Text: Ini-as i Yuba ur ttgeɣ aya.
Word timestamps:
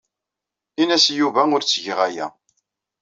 Ini-as 0.81 1.05
i 1.11 1.13
Yuba 1.19 1.41
ur 1.55 1.61
ttgeɣ 1.63 1.99
aya. 2.07 2.27